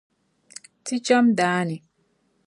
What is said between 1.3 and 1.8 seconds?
daa ni.